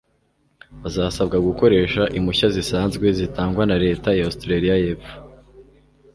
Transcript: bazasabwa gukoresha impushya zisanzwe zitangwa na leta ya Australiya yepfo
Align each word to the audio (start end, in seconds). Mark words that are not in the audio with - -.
bazasabwa 0.83 1.37
gukoresha 1.47 2.01
impushya 2.17 2.47
zisanzwe 2.55 3.05
zitangwa 3.19 3.63
na 3.69 3.75
leta 3.85 4.09
ya 4.17 4.23
Australiya 4.29 4.75
yepfo 4.83 5.13